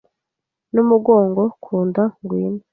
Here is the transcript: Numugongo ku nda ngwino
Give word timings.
Numugongo 0.73 1.43
ku 1.63 1.75
nda 1.87 2.03
ngwino 2.21 2.63